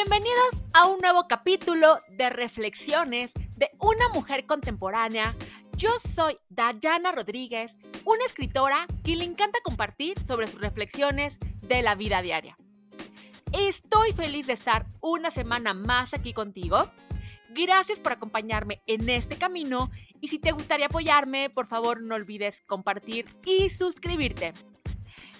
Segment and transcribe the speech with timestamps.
[0.00, 5.34] Bienvenidos a un nuevo capítulo de Reflexiones de una mujer contemporánea.
[5.76, 7.74] Yo soy Dayana Rodríguez,
[8.04, 12.56] una escritora que le encanta compartir sobre sus reflexiones de la vida diaria.
[13.52, 16.88] Estoy feliz de estar una semana más aquí contigo.
[17.50, 19.90] Gracias por acompañarme en este camino
[20.20, 24.54] y si te gustaría apoyarme, por favor no olvides compartir y suscribirte.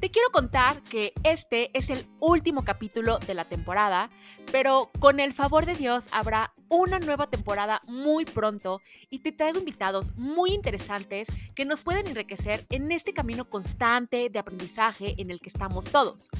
[0.00, 4.08] Te quiero contar que este es el último capítulo de la temporada,
[4.50, 8.80] pero con el favor de Dios habrá una nueva temporada muy pronto
[9.10, 14.38] y te traigo invitados muy interesantes que nos pueden enriquecer en este camino constante de
[14.38, 16.30] aprendizaje en el que estamos todos.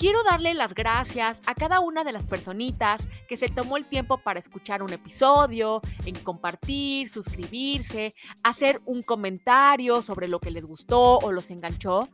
[0.00, 4.16] Quiero darle las gracias a cada una de las personitas que se tomó el tiempo
[4.16, 11.18] para escuchar un episodio, en compartir, suscribirse, hacer un comentario sobre lo que les gustó
[11.18, 12.08] o los enganchó.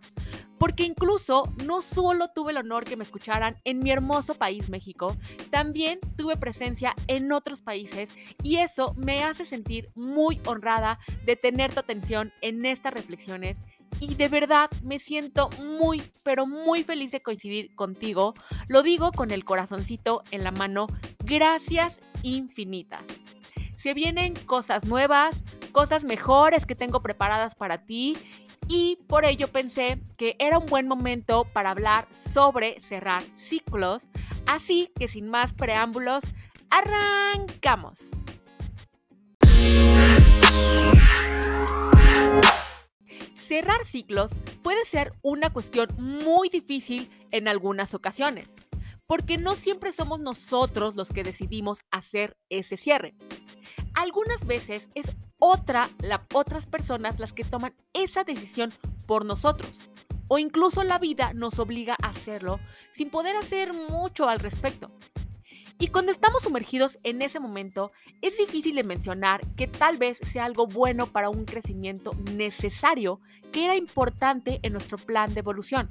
[0.58, 5.16] Porque incluso no solo tuve el honor que me escucharan en mi hermoso país México,
[5.50, 8.11] también tuve presencia en otros países
[8.42, 13.58] y eso me hace sentir muy honrada de tener tu atención en estas reflexiones
[14.00, 18.34] y de verdad me siento muy, pero muy feliz de coincidir contigo.
[18.69, 20.86] Lo digo con el corazoncito en la mano.
[21.25, 23.02] Gracias infinitas.
[23.83, 25.36] Se vienen cosas nuevas,
[25.72, 28.17] cosas mejores que tengo preparadas para ti
[28.69, 34.08] y por ello pensé que era un buen momento para hablar sobre cerrar ciclos.
[34.47, 36.24] Así que sin más preámbulos,
[36.70, 38.11] arrancamos.
[43.47, 44.33] Cerrar ciclos
[44.64, 48.48] puede ser una cuestión muy difícil en algunas ocasiones,
[49.06, 53.14] porque no siempre somos nosotros los que decidimos hacer ese cierre.
[53.94, 58.73] Algunas veces es otra, la, otras personas las que toman esa decisión
[59.07, 59.70] por nosotros,
[60.27, 62.58] o incluso la vida nos obliga a hacerlo
[62.92, 64.90] sin poder hacer mucho al respecto.
[65.79, 67.91] Y cuando estamos sumergidos en ese momento,
[68.23, 73.20] es difícil de mencionar que tal vez sea algo bueno para un crecimiento necesario
[73.53, 75.89] que era importante en nuestro plan de evolución.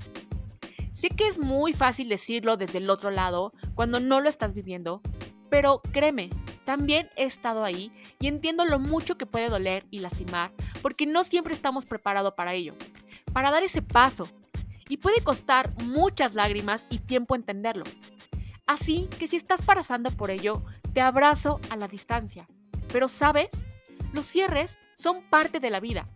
[0.95, 5.01] Sé que es muy fácil decirlo desde el otro lado cuando no lo estás viviendo,
[5.49, 6.31] pero créeme,
[6.65, 11.23] también he estado ahí y entiendo lo mucho que puede doler y lastimar, porque no
[11.23, 12.73] siempre estamos preparados para ello,
[13.33, 14.27] para dar ese paso.
[14.87, 17.85] Y puede costar muchas lágrimas y tiempo entenderlo.
[18.67, 22.47] Así que si estás pasando por ello, te abrazo a la distancia.
[22.91, 23.49] Pero sabes,
[24.13, 26.07] los cierres son parte de la vida.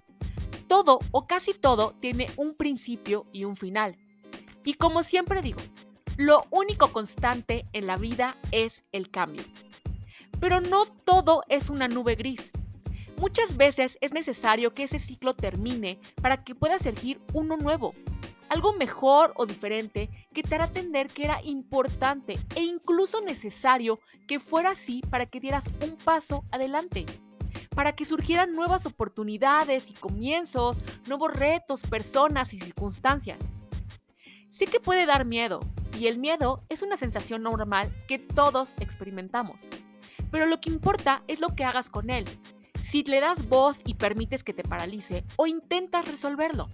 [0.68, 3.96] Todo o casi todo tiene un principio y un final.
[4.64, 5.60] Y como siempre digo,
[6.18, 9.44] lo único constante en la vida es el cambio.
[10.40, 12.50] Pero no todo es una nube gris.
[13.18, 17.94] Muchas veces es necesario que ese ciclo termine para que pueda surgir uno nuevo,
[18.50, 24.40] algo mejor o diferente que te hará entender que era importante e incluso necesario que
[24.40, 27.06] fuera así para que dieras un paso adelante,
[27.76, 30.78] para que surgieran nuevas oportunidades y comienzos,
[31.08, 33.40] nuevos retos, personas y circunstancias.
[34.52, 35.62] Sé que puede dar miedo,
[35.98, 39.60] y el miedo es una sensación normal que todos experimentamos,
[40.32, 42.26] pero lo que importa es lo que hagas con él,
[42.90, 46.68] si le das voz y permites que te paralice o intentas resolverlo.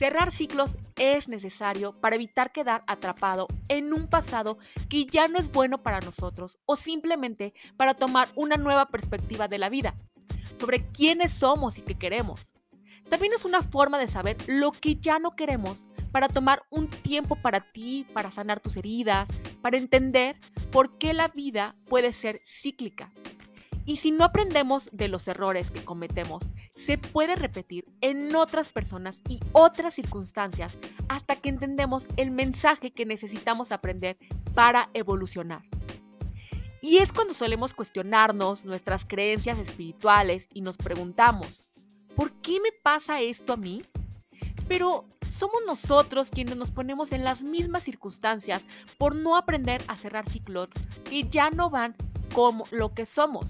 [0.00, 4.56] Cerrar ciclos es necesario para evitar quedar atrapado en un pasado
[4.88, 9.58] que ya no es bueno para nosotros o simplemente para tomar una nueva perspectiva de
[9.58, 9.94] la vida,
[10.58, 12.54] sobre quiénes somos y qué queremos.
[13.10, 17.36] También es una forma de saber lo que ya no queremos para tomar un tiempo
[17.36, 19.28] para ti, para sanar tus heridas,
[19.60, 20.40] para entender
[20.72, 23.12] por qué la vida puede ser cíclica.
[23.84, 26.42] Y si no aprendemos de los errores que cometemos
[26.84, 30.76] se puede repetir en otras personas y otras circunstancias
[31.08, 34.16] hasta que entendemos el mensaje que necesitamos aprender
[34.54, 35.62] para evolucionar.
[36.82, 41.68] Y es cuando solemos cuestionarnos nuestras creencias espirituales y nos preguntamos,
[42.16, 43.82] ¿por qué me pasa esto a mí?
[44.66, 48.62] Pero somos nosotros quienes nos ponemos en las mismas circunstancias
[48.98, 50.68] por no aprender a cerrar ciclos
[51.04, 51.94] que ya no van
[52.32, 53.46] como lo que somos.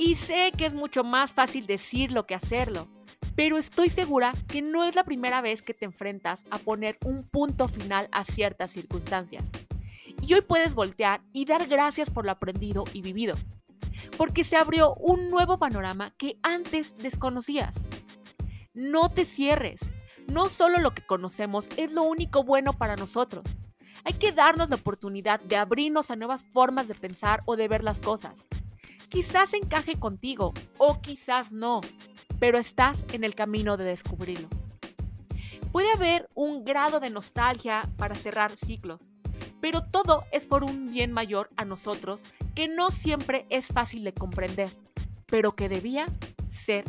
[0.00, 2.86] Y sé que es mucho más fácil decirlo que hacerlo,
[3.34, 7.28] pero estoy segura que no es la primera vez que te enfrentas a poner un
[7.28, 9.44] punto final a ciertas circunstancias.
[10.22, 13.34] Y hoy puedes voltear y dar gracias por lo aprendido y vivido,
[14.16, 17.74] porque se abrió un nuevo panorama que antes desconocías.
[18.74, 19.80] No te cierres,
[20.28, 23.44] no solo lo que conocemos es lo único bueno para nosotros.
[24.04, 27.82] Hay que darnos la oportunidad de abrirnos a nuevas formas de pensar o de ver
[27.82, 28.46] las cosas.
[29.08, 31.80] Quizás encaje contigo o quizás no,
[32.38, 34.48] pero estás en el camino de descubrirlo.
[35.72, 39.10] Puede haber un grado de nostalgia para cerrar ciclos,
[39.60, 42.22] pero todo es por un bien mayor a nosotros
[42.54, 44.70] que no siempre es fácil de comprender,
[45.26, 46.06] pero que debía
[46.64, 46.84] ser.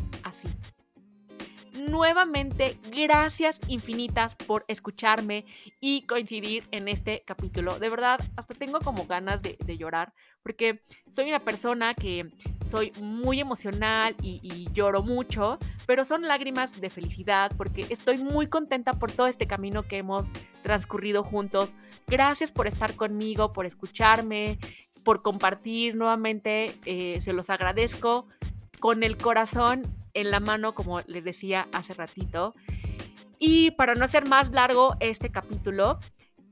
[1.88, 5.46] Nuevamente, gracias infinitas por escucharme
[5.80, 7.78] y coincidir en este capítulo.
[7.78, 10.12] De verdad, hasta tengo como ganas de, llorar,
[10.42, 12.28] porque soy una persona que
[12.68, 18.92] soy muy emocional y, lloro mucho, pero son lágrimas de felicidad porque estoy muy contenta
[18.92, 20.28] por todo este camino que hemos
[20.62, 21.74] transcurrido juntos.
[22.06, 24.58] Gracias por estar conmigo, por escucharme,
[25.02, 28.26] por compartir nuevamente, eh, se los agradezco
[28.80, 32.54] con el corazón en la mano, como les decía hace ratito.
[33.38, 35.98] Y para no hacer más largo este capítulo,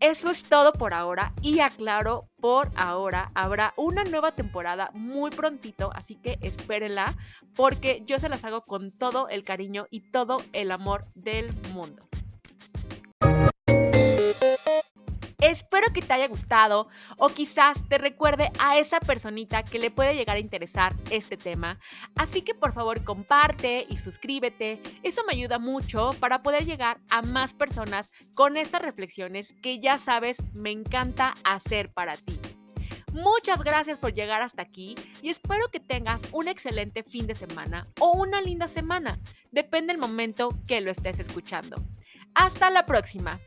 [0.00, 5.90] eso es todo por ahora y aclaro, por ahora habrá una nueva temporada muy prontito,
[5.92, 7.16] así que espérenla
[7.56, 12.07] porque yo se las hago con todo el cariño y todo el amor del mundo.
[15.40, 20.16] Espero que te haya gustado o quizás te recuerde a esa personita que le puede
[20.16, 21.78] llegar a interesar este tema.
[22.16, 24.82] Así que por favor comparte y suscríbete.
[25.04, 29.98] Eso me ayuda mucho para poder llegar a más personas con estas reflexiones que ya
[29.98, 32.40] sabes me encanta hacer para ti.
[33.12, 37.86] Muchas gracias por llegar hasta aquí y espero que tengas un excelente fin de semana
[38.00, 39.18] o una linda semana.
[39.52, 41.76] Depende del momento que lo estés escuchando.
[42.34, 43.40] Hasta la próxima.